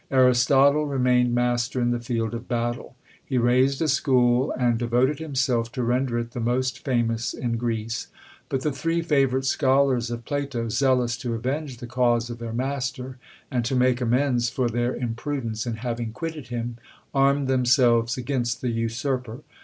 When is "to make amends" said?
13.63-14.49